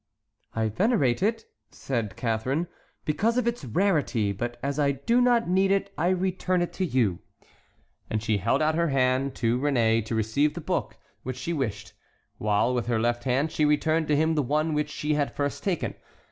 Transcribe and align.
"I 0.55 0.69
venerate 0.69 1.21
it," 1.21 1.45
said 1.69 2.15
Catharine, 2.15 2.65
"because 3.05 3.37
of 3.37 3.45
its 3.45 3.63
rarity, 3.63 4.31
but 4.31 4.57
as 4.63 4.79
I 4.79 4.93
do 4.93 5.21
not 5.21 5.47
need 5.47 5.69
it, 5.69 5.93
I 5.95 6.07
return 6.07 6.63
it 6.63 6.73
to 6.73 6.85
you." 6.87 7.19
And 8.09 8.23
she 8.23 8.37
held 8.39 8.63
out 8.63 8.73
her 8.73 8.85
right 8.87 8.91
hand 8.93 9.35
to 9.35 9.59
Réné 9.59 10.03
to 10.05 10.15
receive 10.15 10.55
the 10.55 10.59
book 10.59 10.97
which 11.21 11.37
she 11.37 11.53
wished, 11.53 11.93
while 12.39 12.73
with 12.73 12.87
her 12.87 12.99
left 12.99 13.25
hand 13.25 13.51
she 13.51 13.63
returned 13.63 14.07
to 14.07 14.15
him 14.15 14.33
the 14.33 14.41
one 14.41 14.73
which 14.73 14.89
she 14.89 15.13
had 15.13 15.35
first 15.35 15.61
taken. 15.63 15.93